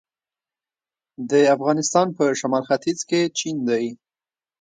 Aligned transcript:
د 1.29 1.31
افغانستان 1.55 2.07
په 2.17 2.23
شمال 2.39 2.63
ختیځ 2.69 2.99
کې 3.09 3.21
چین 3.37 3.57
دی 3.69 3.85